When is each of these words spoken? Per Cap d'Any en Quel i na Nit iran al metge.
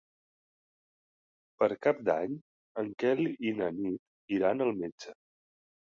Per 1.59 1.69
Cap 1.87 2.01
d'Any 2.11 2.35
en 2.85 2.91
Quel 3.05 3.25
i 3.31 3.55
na 3.63 3.71
Nit 3.79 4.37
iran 4.41 4.69
al 4.71 4.77
metge. 4.85 5.21